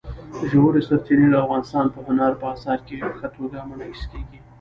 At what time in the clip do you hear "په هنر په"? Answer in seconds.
1.93-2.45